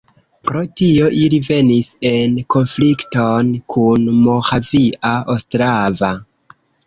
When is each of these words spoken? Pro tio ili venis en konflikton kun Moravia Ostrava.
Pro 0.47 0.61
tio 0.79 1.09
ili 1.23 1.39
venis 1.47 1.89
en 2.11 2.39
konflikton 2.55 3.51
kun 3.75 4.09
Moravia 4.25 5.13
Ostrava. 5.37 6.13